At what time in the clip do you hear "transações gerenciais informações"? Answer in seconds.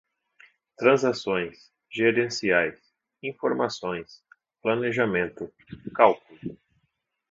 0.79-4.23